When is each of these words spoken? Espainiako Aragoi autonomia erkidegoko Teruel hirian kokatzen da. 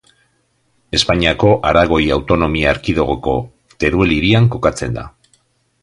Espainiako 0.99 1.51
Aragoi 1.73 2.01
autonomia 2.17 2.73
erkidegoko 2.73 3.37
Teruel 3.85 4.17
hirian 4.19 4.49
kokatzen 4.57 4.99
da. 5.01 5.07